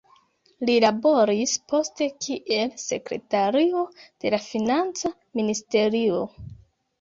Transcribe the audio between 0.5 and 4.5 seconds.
Li laboris poste kiel sekretario de la